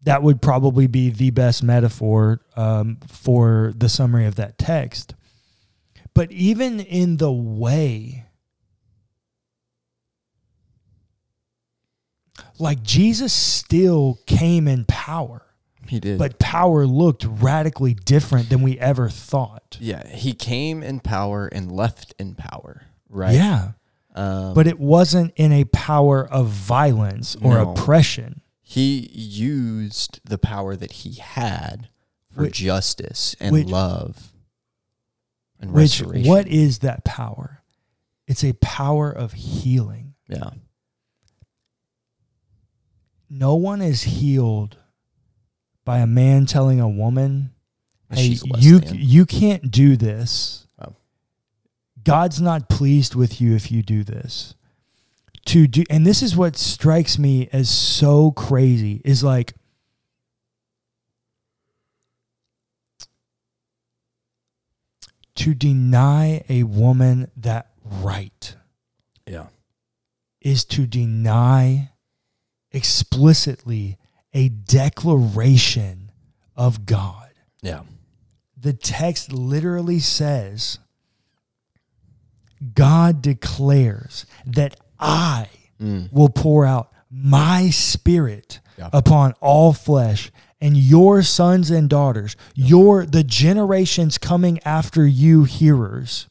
that 0.03 0.23
would 0.23 0.41
probably 0.41 0.87
be 0.87 1.09
the 1.09 1.29
best 1.31 1.61
metaphor 1.63 2.39
um, 2.55 2.97
for 3.07 3.73
the 3.75 3.89
summary 3.89 4.25
of 4.25 4.35
that 4.35 4.57
text. 4.57 5.13
But 6.13 6.31
even 6.31 6.79
in 6.79 7.17
the 7.17 7.31
way, 7.31 8.25
like 12.57 12.83
Jesus 12.83 13.33
still 13.33 14.19
came 14.25 14.67
in 14.67 14.85
power, 14.85 15.45
He 15.87 15.99
did. 15.99 16.17
but 16.17 16.39
power 16.39 16.85
looked 16.85 17.25
radically 17.25 17.93
different 17.93 18.49
than 18.49 18.61
we 18.61 18.77
ever 18.79 19.09
thought. 19.09 19.77
yeah, 19.79 20.07
He 20.07 20.33
came 20.33 20.81
in 20.83 20.99
power 20.99 21.47
and 21.47 21.71
left 21.71 22.13
in 22.19 22.35
power. 22.35 22.83
Right. 23.09 23.33
Yeah. 23.35 23.71
Um, 24.15 24.53
But 24.53 24.67
it 24.67 24.79
wasn't 24.79 25.33
in 25.35 25.51
a 25.51 25.65
power 25.65 26.27
of 26.27 26.47
violence 26.47 27.35
or 27.41 27.55
No. 27.55 27.71
oppression. 27.71 28.41
He 28.71 29.09
used 29.11 30.19
the 30.23 30.37
power 30.37 30.75
that 30.75 30.91
he 30.91 31.13
had 31.15 31.89
for 32.29 32.43
Which- 32.43 32.57
justice 32.57 33.35
and 33.39 33.51
which- 33.51 33.67
love 33.67 34.31
and 35.59 35.71
Which 35.71 35.99
restoration. 35.99 36.29
what 36.29 36.47
is 36.47 36.79
that 36.79 37.03
power? 37.03 37.63
It's 38.27 38.43
a 38.43 38.53
power 38.53 39.11
of 39.11 39.33
healing. 39.33 40.13
Yeah. 40.27 40.51
No 43.27 43.55
one 43.55 43.81
is 43.81 44.03
healed 44.03 44.77
by 45.83 45.97
a 45.97 46.07
man 46.07 46.45
telling 46.45 46.79
a 46.79 46.87
woman, 46.87 47.55
"Hey, 48.11 48.37
you 48.59 48.79
than. 48.81 48.99
you 48.99 49.25
can't 49.25 49.71
do 49.71 49.97
this." 49.97 50.67
Oh. 50.77 50.95
God's 52.03 52.39
not 52.39 52.69
pleased 52.69 53.15
with 53.15 53.41
you 53.41 53.55
if 53.55 53.71
you 53.71 53.81
do 53.81 54.03
this. 54.03 54.53
To 55.45 55.67
do 55.67 55.83
and 55.89 56.05
this 56.05 56.21
is 56.21 56.35
what 56.35 56.57
strikes 56.57 57.17
me 57.17 57.49
as 57.51 57.69
so 57.69 58.31
crazy 58.31 59.01
is 59.03 59.23
like 59.23 59.53
to 65.35 65.53
deny 65.53 66.43
a 66.49 66.63
woman 66.63 67.31
that 67.37 67.71
right 67.83 68.55
Yeah. 69.25 69.47
is 70.41 70.65
to 70.65 70.85
deny 70.85 71.91
explicitly 72.71 73.97
a 74.33 74.49
declaration 74.49 76.11
of 76.55 76.85
God. 76.85 77.29
Yeah. 77.61 77.83
The 78.57 78.73
text 78.73 79.31
literally 79.31 79.99
says, 79.99 80.79
God 82.73 83.21
declares 83.21 84.25
that 84.45 84.75
I 84.99 85.47
Mm. 85.81 86.11
will 86.11 86.29
pour 86.29 86.65
out 86.65 86.91
my 87.09 87.69
spirit 87.69 88.59
Yeah. 88.77 88.89
upon 88.91 89.33
all 89.41 89.71
flesh 89.73 90.29
and 90.61 90.75
your 90.77 91.23
sons 91.23 91.69
and 91.71 91.89
daughters 91.89 92.35
your 92.53 93.05
the 93.05 93.23
generations 93.23 94.17
coming 94.17 94.59
after 94.65 95.07
you 95.07 95.45
hearers 95.45 96.27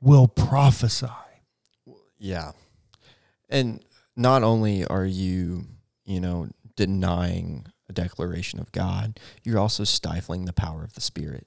will 0.00 0.26
prophesy 0.28 1.06
Yeah. 2.18 2.52
And 3.48 3.84
not 4.16 4.42
only 4.42 4.84
are 4.86 5.04
you, 5.06 5.66
you 6.04 6.20
know, 6.20 6.48
denying 6.76 7.66
a 7.88 7.92
declaration 7.92 8.58
of 8.60 8.70
God, 8.72 9.18
you're 9.44 9.58
also 9.58 9.84
stifling 9.84 10.44
the 10.46 10.52
power 10.52 10.82
of 10.84 10.94
the 10.94 11.00
Spirit 11.00 11.46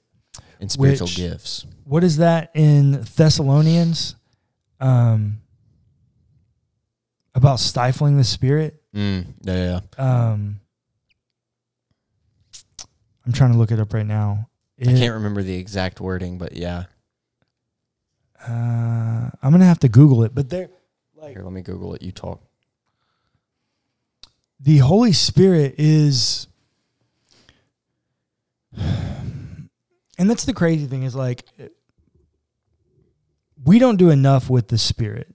and 0.60 0.70
spiritual 0.70 1.06
Which- 1.08 1.16
gifts. 1.16 1.66
what 1.84 2.02
is 2.04 2.16
that 2.18 2.50
in 2.54 3.02
thessalonians 3.16 4.16
um 4.80 5.40
about 7.36 7.60
stifling 7.60 8.16
the 8.16 8.24
spirit 8.24 8.82
Mm. 8.94 9.26
Yeah. 9.42 9.80
yeah. 9.98 10.30
um 10.32 10.58
i'm 13.26 13.32
trying 13.32 13.52
to 13.52 13.58
look 13.58 13.70
it 13.70 13.78
up 13.78 13.92
right 13.94 14.06
now 14.06 14.48
I 14.80 14.84
can't 14.84 15.14
remember 15.14 15.42
the 15.42 15.56
exact 15.56 16.00
wording, 16.00 16.36
but 16.38 16.52
yeah. 16.56 16.84
uh, 18.46 18.50
i'm 19.42 19.50
gonna 19.52 19.64
have 19.66 19.80
to 19.80 19.88
google 19.88 20.24
it 20.24 20.34
but 20.34 20.48
there 20.50 20.68
like 21.16 21.32
Here, 21.32 21.42
let 21.42 21.52
me 21.52 21.62
Google 21.62 21.94
it. 21.94 22.02
You 22.02 22.12
talk. 22.12 22.40
the 24.60 24.78
Holy 24.78 25.12
Spirit 25.12 25.74
is 25.78 26.46
and 30.18 30.30
that's 30.30 30.44
the 30.44 30.52
crazy 30.54 30.86
thing 30.86 31.02
is 31.04 31.14
like 31.14 31.44
we 33.64 33.78
don't 33.78 33.96
do 33.96 34.10
enough 34.10 34.48
with 34.50 34.68
the 34.68 34.78
spirit. 34.78 35.28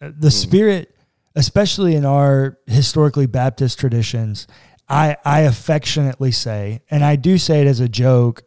The 0.00 0.28
Mm. 0.28 0.32
spirit 0.32 0.94
especially 1.34 1.94
in 1.94 2.04
our 2.04 2.58
historically 2.66 3.26
Baptist 3.26 3.78
traditions 3.78 4.46
I 4.88 5.16
I 5.24 5.40
affectionately 5.40 6.32
say 6.32 6.80
and 6.90 7.04
I 7.04 7.16
do 7.16 7.38
say 7.38 7.60
it 7.60 7.66
as 7.66 7.80
a 7.80 7.88
joke 7.88 8.42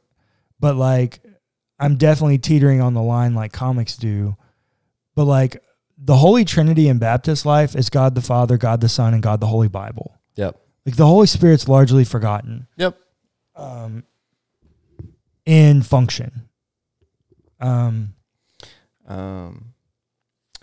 but 0.60 0.76
like 0.76 1.22
I'm 1.80 1.96
definitely 1.98 2.38
teetering 2.38 2.82
on 2.82 2.94
the 2.94 3.02
line 3.02 3.34
like 3.36 3.52
comics 3.54 3.96
do 3.98 4.36
but 5.16 5.26
like 5.26 5.62
the 6.04 6.18
Holy 6.18 6.44
Trinity 6.46 6.88
in 6.88 6.98
Baptist 6.98 7.46
life 7.46 7.76
is 7.76 7.90
God 7.92 8.16
the 8.16 8.22
Father, 8.22 8.58
God 8.58 8.82
the 8.82 8.90
Son, 8.90 9.14
and 9.14 9.22
God 9.22 9.40
the 9.40 9.46
Holy 9.46 9.68
Bible. 9.68 10.18
Yep. 10.36 10.60
Like 10.84 10.96
the 10.96 11.06
Holy 11.06 11.28
Spirit's 11.28 11.68
largely 11.68 12.04
forgotten 12.06 12.66
Yep. 12.78 12.98
um, 13.56 14.04
in 15.46 15.84
function. 15.84 16.50
Um, 17.60 18.16
Um, 19.08 19.71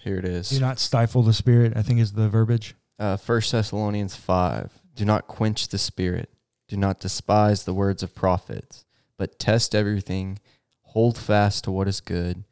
here 0.02 0.16
it 0.16 0.24
is. 0.24 0.50
do 0.50 0.60
not 0.60 0.78
stifle 0.78 1.22
the 1.22 1.32
Spirit. 1.32 1.74
I 1.76 1.82
think 1.82 2.00
is 2.00 2.12
the 2.12 2.28
verbiage. 2.28 2.74
Uh, 2.98 3.16
1 3.16 3.40
Thessalonians 3.50 4.16
5. 4.16 4.72
Do 4.94 5.04
not 5.04 5.28
quench 5.28 5.68
the 5.68 5.78
spirit. 5.78 6.30
Do 6.66 6.76
not 6.76 6.98
despise 6.98 7.64
the 7.64 7.72
words 7.72 8.02
of 8.02 8.14
prophets, 8.14 8.84
but 9.16 9.38
test 9.38 9.74
everything. 9.74 10.40
Hold 10.82 11.16
fast 11.16 11.64
to 11.64 11.70
what 11.70 11.86
is 11.86 12.00
good. 12.00 12.44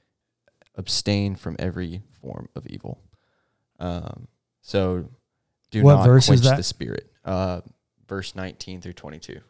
Abstain 0.77 1.35
from 1.35 1.57
every 1.59 2.03
form 2.21 2.49
of 2.55 2.67
evil. 2.67 3.01
Um, 3.81 4.29
so 4.63 5.09
do 5.71 5.83
What 5.83 5.97
not 5.97 6.23
quench 6.25 6.43
the 6.43 6.63
spirit. 6.63 7.11
Uh, 7.25 7.63
verse 8.09 8.35
19 8.35 8.81
through 8.81 8.93
22. 8.93 9.41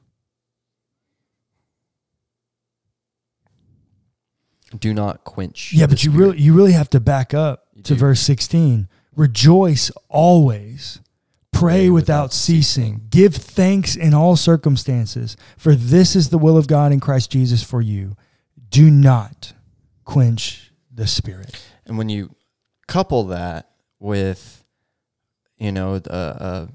Do 4.79 4.93
not 4.93 5.25
quench. 5.25 5.73
Yeah, 5.73 5.87
but 5.87 6.03
you 6.05 6.11
spirit. 6.11 6.27
really 6.27 6.41
you 6.41 6.53
really 6.55 6.73
have 6.73 6.91
to 6.91 7.01
back 7.01 7.33
up 7.35 7.65
You 7.75 7.83
to 7.85 7.95
do. 7.95 7.99
verse 8.01 8.21
sixteen. 8.21 8.89
Rejoice 9.15 9.91
always. 10.09 11.01
Pray 11.53 11.89
without 11.89 11.95
without 12.25 12.33
ceasing. 12.35 12.85
ceasing. 12.97 13.07
Give 13.09 13.35
thanks 13.35 13.97
in 13.97 14.13
all 14.13 14.37
circumstances, 14.37 15.39
for 15.57 15.75
this 15.75 16.15
is 16.15 16.29
the 16.29 16.37
will 16.37 16.59
of 16.59 16.67
God 16.67 16.93
in 16.93 17.01
Christ 17.01 17.31
Jesus 17.31 17.63
for 17.63 17.81
you. 17.81 18.15
Do 18.69 18.91
not 18.91 19.55
quench 20.05 20.71
the 20.93 21.07
spirit. 21.07 21.59
And 21.87 21.97
when 21.97 22.11
you 22.11 22.35
couple 22.89 23.25
that 23.29 23.71
with, 23.99 24.65
you 25.57 25.73
know, 25.73 25.99
the 25.99 26.13
uh, 26.13 26.67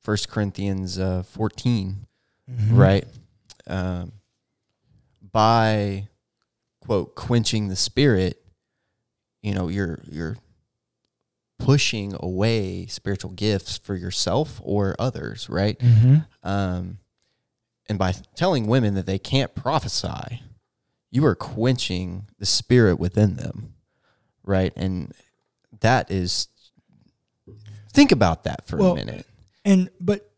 First 0.00 0.28
Corinthians 0.28 0.98
uh, 0.98 1.22
14, 1.22 2.06
Mhm. 2.50 2.76
right? 2.76 3.06
Um, 3.68 4.12
by 5.32 6.08
quote 6.84 7.14
quenching 7.14 7.68
the 7.68 7.76
spirit, 7.76 8.42
you 9.42 9.54
know, 9.54 9.68
you're 9.68 10.00
you're 10.10 10.36
pushing 11.58 12.14
away 12.20 12.86
spiritual 12.86 13.30
gifts 13.30 13.78
for 13.78 13.94
yourself 13.94 14.60
or 14.62 14.94
others, 14.98 15.48
right? 15.48 15.78
Mhm. 15.78 16.26
Um, 16.42 16.98
and 17.88 17.98
by 17.98 18.12
telling 18.34 18.66
women 18.66 18.94
that 18.94 19.06
they 19.06 19.18
can't 19.18 19.54
prophesy, 19.54 20.42
you 21.10 21.24
are 21.26 21.34
quenching 21.34 22.26
the 22.38 22.46
spirit 22.46 22.98
within 22.98 23.36
them, 23.36 23.74
right? 24.42 24.72
And 24.76 25.12
that 25.80 26.10
is, 26.10 26.48
think 27.92 28.10
about 28.10 28.44
that 28.44 28.66
for 28.66 28.76
Well, 28.78 28.92
a 28.92 28.96
minute. 28.96 29.26
And 29.64 29.90
but 30.00 30.30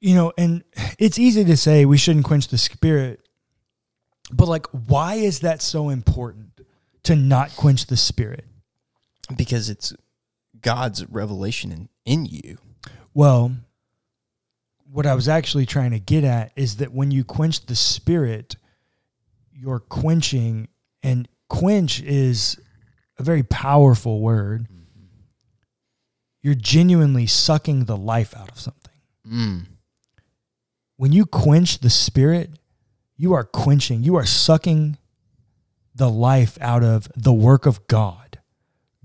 you 0.00 0.14
know, 0.14 0.32
and 0.36 0.64
it's 0.98 1.18
easy 1.18 1.44
to 1.44 1.56
say 1.56 1.84
we 1.86 1.96
shouldn't 1.96 2.24
quench 2.26 2.48
the 2.48 2.58
spirit. 2.58 3.23
But 4.32 4.48
like 4.48 4.66
why 4.68 5.14
is 5.16 5.40
that 5.40 5.62
so 5.62 5.88
important 5.88 6.60
to 7.04 7.16
not 7.16 7.54
quench 7.56 7.86
the 7.86 7.96
spirit? 7.96 8.44
Because 9.36 9.70
it's 9.70 9.94
God's 10.60 11.04
revelation 11.10 11.72
in, 11.72 11.88
in 12.04 12.26
you. 12.26 12.58
Well, 13.12 13.52
what 14.90 15.06
I 15.06 15.14
was 15.14 15.28
actually 15.28 15.66
trying 15.66 15.92
to 15.92 15.98
get 15.98 16.24
at 16.24 16.52
is 16.56 16.76
that 16.76 16.92
when 16.92 17.10
you 17.10 17.24
quench 17.24 17.66
the 17.66 17.76
spirit, 17.76 18.56
you're 19.52 19.80
quenching 19.80 20.68
and 21.02 21.28
quench 21.48 22.00
is 22.00 22.58
a 23.18 23.22
very 23.22 23.42
powerful 23.42 24.20
word. 24.20 24.66
You're 26.42 26.54
genuinely 26.54 27.26
sucking 27.26 27.86
the 27.86 27.96
life 27.96 28.36
out 28.36 28.50
of 28.50 28.58
something. 28.58 28.80
Mm. 29.26 29.64
when 30.96 31.12
you 31.12 31.24
quench 31.24 31.78
the 31.78 31.88
spirit, 31.88 32.50
you 33.16 33.32
are 33.32 33.44
quenching, 33.44 34.02
you 34.02 34.16
are 34.16 34.26
sucking 34.26 34.98
the 35.94 36.10
life 36.10 36.58
out 36.60 36.82
of 36.82 37.08
the 37.16 37.32
work 37.32 37.66
of 37.66 37.86
God. 37.86 38.40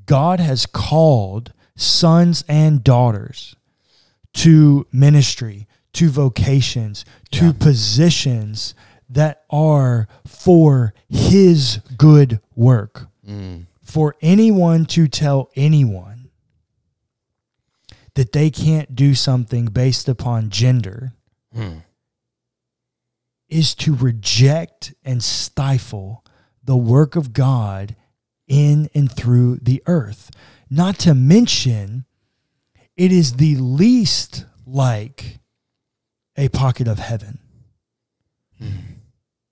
God 0.06 0.40
has 0.40 0.66
called 0.66 1.54
sons 1.76 2.44
and 2.48 2.84
daughters 2.84 3.56
to 4.34 4.88
ministry, 4.92 5.68
to 5.94 6.10
vocations, 6.10 7.06
to 7.32 7.46
Yeah. 7.48 7.52
positions 7.60 8.74
that 9.10 9.44
are 9.50 10.08
for 10.26 10.94
his 11.08 11.80
good 11.98 12.40
work. 12.56 13.08
Mm. 13.28 13.66
For 13.84 14.16
anyone 14.22 14.86
to 14.88 15.08
tell 15.08 15.50
anyone 15.56 16.30
that 18.16 18.32
they 18.34 18.50
can't 18.50 18.96
do 18.96 19.16
something 19.16 19.66
based 19.66 20.10
upon 20.10 20.50
gender 20.50 21.14
Mm. 21.56 21.82
Is 23.50 23.76
to 23.76 23.96
reject 23.96 24.94
and 25.04 25.24
stifle 25.24 26.24
the 26.64 26.78
work 26.78 27.16
of 27.16 27.34
God 27.34 27.96
in 28.48 28.90
and 28.94 29.12
through 29.12 29.58
the 29.58 29.82
earth. 29.86 30.32
Not 30.70 30.98
to 31.00 31.14
mention, 31.16 32.06
it 32.96 33.12
is 33.12 33.34
the 33.34 33.56
least 33.56 34.46
like 34.66 35.40
a 36.38 36.50
pocket 36.50 36.88
of 36.88 37.00
heaven. 37.00 37.40
Hmm. 38.58 38.70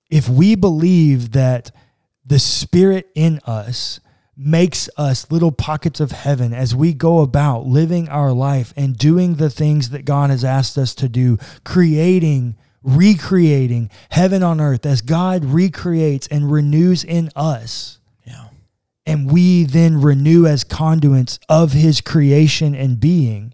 If 0.09 0.29
we 0.29 0.55
believe 0.55 1.31
that 1.31 1.71
the 2.25 2.39
Spirit 2.39 3.09
in 3.15 3.39
us 3.45 3.99
makes 4.35 4.87
us 4.97 5.31
little 5.31 5.51
pockets 5.51 5.99
of 5.99 6.11
heaven 6.11 6.53
as 6.53 6.75
we 6.75 6.93
go 6.93 7.19
about 7.19 7.65
living 7.65 8.07
our 8.07 8.31
life 8.31 8.71
and 8.77 8.95
doing 8.95 9.35
the 9.35 9.49
things 9.49 9.89
that 9.89 10.05
God 10.05 10.29
has 10.29 10.43
asked 10.43 10.77
us 10.77 10.93
to 10.95 11.09
do, 11.09 11.37
creating, 11.63 12.55
recreating 12.83 13.89
heaven 14.11 14.43
on 14.43 14.61
earth 14.61 14.85
as 14.85 15.01
God 15.01 15.43
recreates 15.45 16.27
and 16.27 16.51
renews 16.51 17.03
in 17.03 17.29
us. 17.35 17.99
Yeah. 18.25 18.47
And 19.05 19.31
we 19.31 19.63
then 19.63 20.01
renew 20.01 20.45
as 20.45 20.63
conduits 20.63 21.39
of 21.49 21.73
his 21.73 22.01
creation 22.01 22.75
and 22.75 22.99
being. 22.99 23.53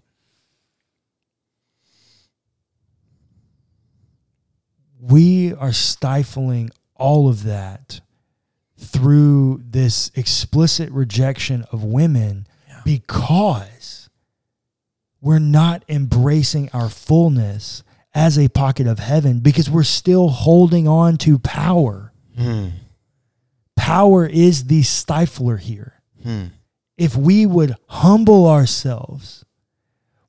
We 5.00 5.52
are 5.54 5.72
stifling 5.72 6.70
all 6.96 7.28
of 7.28 7.42
that 7.44 8.00
through 8.78 9.62
this 9.64 10.10
explicit 10.14 10.90
rejection 10.90 11.64
of 11.72 11.84
women 11.84 12.46
Yeah. 12.68 12.80
because 12.84 14.08
we're 15.20 15.38
not 15.38 15.84
embracing 15.88 16.70
our 16.72 16.88
fullness 16.88 17.82
as 18.14 18.38
a 18.38 18.48
pocket 18.48 18.86
of 18.86 18.98
heaven 19.00 19.40
because 19.40 19.68
we're 19.68 19.82
still 19.82 20.28
holding 20.28 20.86
on 20.86 21.16
to 21.18 21.38
power. 21.38 22.12
Hmm. 22.38 22.68
Power 23.76 24.24
is 24.24 24.64
the 24.64 24.82
stifler 24.82 25.58
here. 25.58 26.00
Hmm. 26.22 26.44
If 26.96 27.16
we 27.16 27.44
would 27.44 27.74
humble 27.88 28.46
ourselves, 28.48 29.44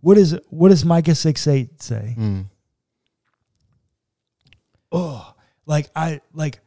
what 0.01 0.17
is 0.17 0.37
what 0.49 0.69
does 0.69 0.83
Micah 0.83 1.15
6 1.15 1.47
8 1.47 1.81
say? 1.81 2.13
Hmm. 2.15 2.41
oh, 4.91 5.33
like 5.65 5.89
I 5.95 6.21
like 6.33 6.59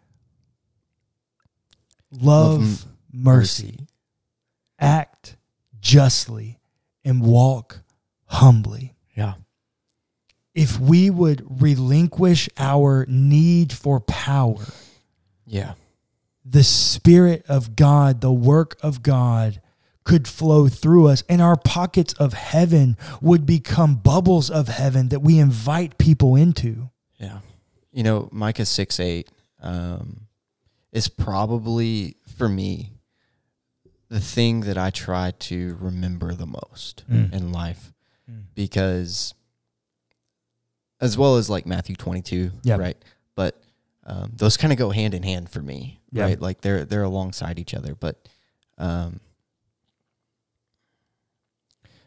love, 2.12 2.61
Love 2.61 2.85
mercy, 3.12 3.88
act 4.78 5.37
justly, 5.81 6.59
and 7.04 7.20
walk 7.20 7.81
humbly. 8.26 8.94
Yeah. 9.16 9.35
If 10.54 10.78
we 10.80 11.11
would 11.11 11.44
relinquish 11.62 12.48
our 12.58 13.06
need 13.08 13.72
for 13.72 14.00
power, 14.00 14.64
Yeah. 15.46 15.74
the 16.44 16.64
Spirit 16.64 17.44
of 17.48 17.76
God, 17.76 18.20
the 18.20 18.32
work 18.32 18.76
of 18.82 19.02
God 19.02 19.61
could 20.04 20.26
flow 20.26 20.68
through 20.68 21.06
us, 21.06 21.22
and 21.28 21.42
our 21.42 21.56
pockets 21.56 22.14
of 22.14 22.32
heaven 22.32 22.96
would 23.20 23.44
become 23.44 23.94
bubbles 23.96 24.50
of 24.50 24.68
heaven 24.68 25.08
that 25.11 25.20
we 25.20 25.38
invite 25.38 25.98
people 25.98 26.34
into. 26.34 26.88
Yeah. 27.18 27.40
You 27.92 28.02
know, 28.02 28.28
Micah 28.32 28.64
6 28.64 28.98
8 28.98 29.28
um, 29.61 30.26
is 30.92 31.08
probably, 31.08 32.16
for 32.37 32.48
me, 32.48 32.92
the 34.08 34.20
thing 34.20 34.61
that 34.61 34.78
I 34.78 34.88
try 34.90 35.32
to 35.32 35.76
remember 35.78 36.32
the 36.34 36.46
most 36.46 37.04
Mm. 37.11 37.30
in 37.32 37.52
life 37.52 37.92
Mm. 38.30 38.44
because, 38.54 39.34
as 41.00 41.16
well 41.16 41.37
as 41.37 41.48
like 41.48 41.66
Matthew 41.66 41.96
22, 41.96 42.50
Yeah. 42.62 42.76
right? 42.76 42.96
But 43.34 43.61
um, 44.04 44.32
those 44.34 44.56
kind 44.56 44.72
of 44.72 44.78
go 44.78 44.90
hand 44.90 45.14
in 45.14 45.22
hand 45.22 45.50
for 45.50 45.61
me, 45.61 46.00
Yeah. 46.11 46.24
right? 46.24 46.40
Like 46.40 46.61
they're 46.61 46.84
they're 46.84 47.02
alongside 47.02 47.58
each 47.58 47.74
other. 47.74 47.94
But 47.94 48.28
um, 48.78 49.20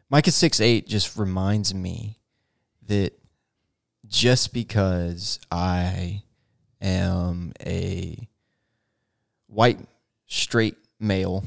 Micah 0.09 0.31
6 0.31 0.59
8 0.59 0.87
just 0.87 1.17
reminds 1.17 1.73
me 1.73 2.17
that 2.87 3.13
just 4.07 4.53
because 4.53 5.39
I 5.51 6.23
am 6.81 7.53
a 7.65 8.27
white 9.47 9.79
straight 10.27 10.75
male 10.99 11.43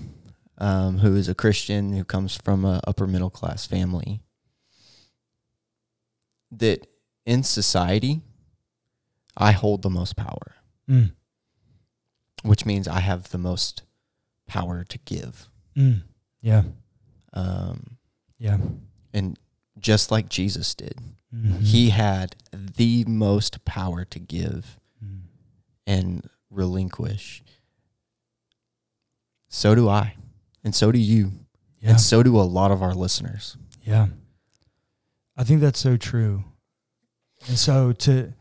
um, 0.58 0.98
who 0.98 1.16
is 1.16 1.28
a 1.28 1.34
Christian 1.34 1.92
who 1.92 2.04
comes 2.04 2.36
from 2.36 2.64
a 2.64 2.80
upper 2.86 3.06
middle 3.06 3.28
class 3.30 3.66
family, 3.66 4.20
that 6.52 6.86
in 7.26 7.42
society 7.42 8.22
I 9.36 9.52
hold 9.52 9.82
the 9.82 9.90
most 9.90 10.14
power, 10.16 10.54
Mm. 10.88 11.12
which 12.42 12.64
means 12.66 12.86
I 12.86 13.00
have 13.00 13.30
the 13.30 13.38
most 13.38 13.82
power 14.46 14.84
to 14.84 14.98
give. 14.98 15.48
Mm. 15.74 16.02
Yeah. 16.40 16.64
Um, 17.32 17.96
Yeah. 18.38 18.58
and 19.12 19.38
just 19.78 20.10
like 20.12 20.28
Jesus 20.28 20.74
did, 20.74 21.00
Mhm. 21.34 21.60
he 21.62 21.90
had 21.90 22.36
the 22.52 23.04
most 23.06 23.64
power 23.64 24.04
to 24.04 24.18
give 24.20 24.78
Mm. 25.04 25.22
and 25.86 26.30
relinquish. 26.50 27.42
So 29.48 29.74
do 29.74 29.88
I. 29.88 30.16
And 30.62 30.74
so 30.74 30.92
do 30.92 30.98
you. 30.98 31.32
Yeah. 31.80 31.90
And 31.90 32.00
so 32.00 32.22
do 32.22 32.38
a 32.38 32.42
lot 32.42 32.70
of 32.70 32.82
our 32.82 32.94
listeners. 32.94 33.56
Yeah. 33.82 34.08
I 35.36 35.42
think 35.44 35.60
that's 35.60 35.80
so 35.80 35.96
true. 35.96 36.44
And 37.48 37.58
so 37.58 37.92
to 37.92 38.32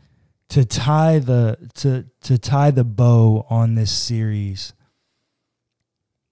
to 0.49 0.65
tie 0.65 1.19
the 1.19 1.57
to 1.75 2.05
to 2.21 2.37
tie 2.37 2.71
the 2.71 2.83
bow 2.83 3.45
on 3.49 3.75
this 3.75 3.91
series, 3.91 4.73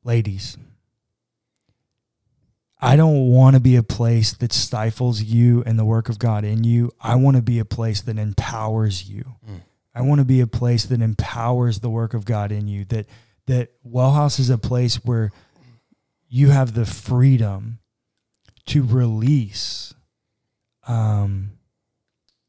ladies, 0.04 0.58
I 2.80 2.96
don't 2.96 3.30
want 3.30 3.56
to 3.56 3.60
be 3.60 3.76
a 3.76 3.84
place 3.84 4.34
that 4.34 4.54
stifles 4.54 5.22
you 5.22 5.64
and 5.66 5.78
the 5.78 5.86
work 5.86 6.10
of 6.10 6.18
God 6.18 6.44
in 6.44 6.64
you. 6.64 6.92
I 7.00 7.16
want 7.16 7.36
to 7.38 7.44
be 7.44 7.60
a 7.60 7.66
place 7.66 8.02
that 8.02 8.18
empowers 8.18 9.10
you. 9.10 9.36
Mm. 9.48 9.62
I 9.94 10.02
want 10.02 10.20
to 10.20 10.26
be 10.26 10.40
a 10.40 10.48
place 10.48 10.86
that 10.86 11.02
empowers 11.02 11.80
the 11.80 11.90
work 11.90 12.14
of 12.14 12.26
God 12.26 12.52
in 12.52 12.68
you. 12.68 12.86
That 12.86 13.08
that 13.48 13.72
Wellhouse 13.86 14.40
is 14.40 14.50
a 14.50 14.58
place 14.58 14.96
where 15.04 15.32
you 16.30 16.50
have 16.50 16.74
the 16.74 16.86
freedom 16.86 17.80
to 18.68 18.84
release 18.84 19.94
um, 20.88 21.52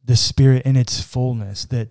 the 0.05 0.17
spirit 0.17 0.65
in 0.65 0.77
its 0.77 1.01
fullness. 1.01 1.65
That 1.67 1.91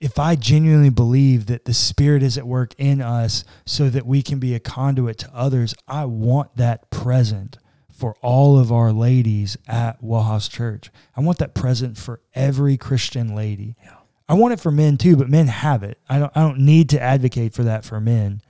if 0.00 0.18
I 0.18 0.34
genuinely 0.34 0.90
believe 0.90 1.46
that 1.46 1.64
the 1.64 1.74
spirit 1.74 2.22
is 2.22 2.36
at 2.36 2.46
work 2.46 2.74
in 2.78 3.00
us 3.00 3.44
so 3.64 3.88
that 3.90 4.06
we 4.06 4.22
can 4.22 4.38
be 4.38 4.54
a 4.54 4.60
conduit 4.60 5.18
to 5.18 5.30
others, 5.34 5.74
I 5.86 6.06
want 6.06 6.56
that 6.56 6.90
present 6.90 7.58
for 7.90 8.16
all 8.22 8.58
of 8.58 8.72
our 8.72 8.92
ladies 8.92 9.56
at 9.68 10.02
Wellhouse 10.02 10.50
Church. 10.50 10.90
I 11.16 11.20
want 11.20 11.38
that 11.38 11.54
present 11.54 11.96
for 11.96 12.20
every 12.34 12.76
Christian 12.76 13.34
lady. 13.34 13.76
Yeah. 13.84 13.98
I 14.28 14.34
want 14.34 14.54
it 14.54 14.60
for 14.60 14.72
men 14.72 14.96
too, 14.96 15.16
but 15.16 15.28
men 15.28 15.46
have 15.46 15.82
it. 15.82 15.98
I 16.08 16.18
don't 16.18 16.32
I 16.34 16.40
don't 16.40 16.60
need 16.60 16.88
to 16.90 17.00
advocate 17.00 17.54
for 17.54 17.64
that 17.64 17.84
for 17.84 18.00
men. 18.00 18.40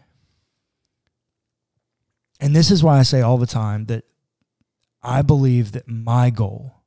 And 2.41 2.55
this 2.57 2.71
is 2.71 2.83
why 2.83 2.99
I 2.99 3.03
say 3.03 3.21
all 3.21 3.37
the 3.37 3.47
time 3.47 3.87
that 3.87 4.05
I 5.03 5.23
believe 5.23 5.73
that 5.73 5.89
my 5.89 6.31
goal, 6.31 6.82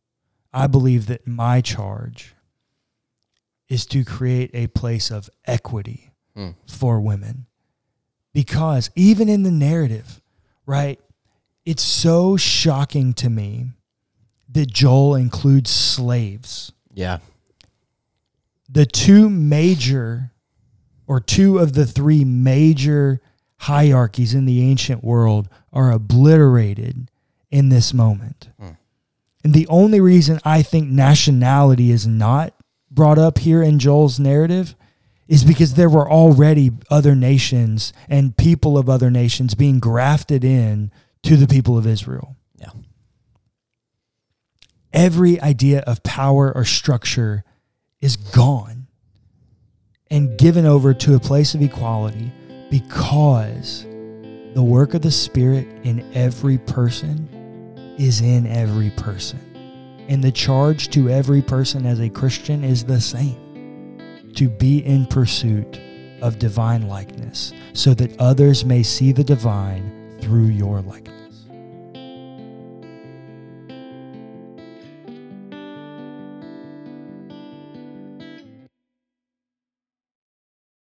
I 0.55 0.67
believe 0.67 1.07
that 1.07 1.27
my 1.27 1.61
charge 1.61 2.33
is 3.67 3.85
to 3.87 4.03
create 4.05 4.51
a 4.53 4.67
place 4.67 5.11
of 5.11 5.29
equity 5.45 6.11
Hmm. 6.35 6.51
for 6.67 6.99
women. 6.99 7.45
Because 8.33 8.89
even 8.95 9.29
in 9.29 9.43
the 9.43 9.51
narrative, 9.51 10.21
right, 10.65 10.99
it's 11.65 11.83
so 11.83 12.35
shocking 12.37 13.13
to 13.15 13.29
me 13.29 13.71
that 14.49 14.71
Joel 14.71 15.15
includes 15.15 15.69
slaves 15.69 16.71
Yeah. 16.93 17.19
the 18.69 18.85
two 18.85 19.29
major 19.29 20.31
or 21.07 21.19
two 21.19 21.59
of 21.59 21.73
the 21.73 21.85
three 21.85 22.23
major 22.25 23.21
hierarchies 23.59 24.33
in 24.33 24.45
the 24.45 24.61
ancient 24.61 25.03
world 25.03 25.47
are 25.71 25.91
obliterated 25.91 27.09
in 27.51 27.69
this 27.69 27.93
moment. 27.93 28.49
Hmm. 28.59 28.69
And 29.45 29.53
the 29.53 29.67
only 29.67 30.01
reason 30.01 30.39
I 30.43 30.63
think 30.63 30.89
nationality 30.89 31.91
is 31.91 32.07
not 32.07 32.55
brought 32.89 33.19
up 33.19 33.37
here 33.37 33.61
in 33.61 33.77
Joel's 33.77 34.19
narrative 34.19 34.75
is 35.27 35.43
because 35.43 35.75
there 35.75 35.87
were 35.87 36.09
already 36.09 36.71
other 36.89 37.13
nations 37.13 37.93
and 38.09 38.35
people 38.35 38.75
of 38.75 38.89
other 38.89 39.11
nations 39.11 39.53
being 39.53 39.79
grafted 39.79 40.43
in 40.43 40.91
to 41.21 41.37
the 41.37 41.45
people 41.45 41.77
of 41.77 41.85
Israel. 41.85 42.35
Yeah. 42.57 42.71
Every 44.91 45.39
idea 45.39 45.81
of 45.81 46.01
power 46.01 46.51
or 46.51 46.65
structure 46.65 47.43
is 48.01 48.15
gone 48.15 48.87
and 50.09 50.39
given 50.39 50.65
over 50.65 50.91
to 50.95 51.13
a 51.13 51.19
place 51.19 51.53
of 51.53 51.61
equality 51.61 52.31
because 52.71 53.83
the 54.55 54.63
work 54.63 54.95
of 54.95 55.03
the 55.03 55.11
Spirit 55.11 55.67
in 55.83 56.03
every 56.15 56.57
person 56.57 57.29
is 57.97 58.21
in 58.21 58.45
every 58.47 58.89
person. 58.91 59.39
And 60.07 60.23
the 60.23 60.31
charge 60.31 60.89
to 60.89 61.09
every 61.09 61.41
person 61.41 61.85
as 61.85 61.99
a 61.99 62.09
Christian 62.09 62.63
is 62.63 62.83
the 62.83 63.01
same 63.01 64.31
to 64.35 64.49
be 64.49 64.85
in 64.85 65.05
pursuit 65.05 65.79
of 66.21 66.39
divine 66.39 66.87
likeness 66.87 67.53
so 67.73 67.93
that 67.93 68.19
others 68.19 68.65
may 68.65 68.83
see 68.83 69.11
the 69.11 69.23
divine 69.23 70.17
through 70.21 70.47
your 70.47 70.81
likeness. 70.81 71.14